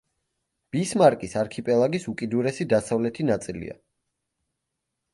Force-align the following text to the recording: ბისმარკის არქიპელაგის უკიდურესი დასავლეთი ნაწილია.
ბისმარკის 0.75 1.35
არქიპელაგის 1.41 2.09
უკიდურესი 2.13 2.69
დასავლეთი 2.75 3.29
ნაწილია. 3.31 3.81